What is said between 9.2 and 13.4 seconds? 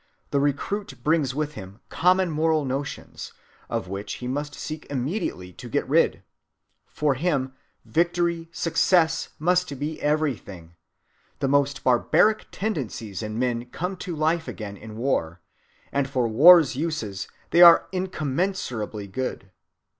must be everything. The most barbaric tendencies in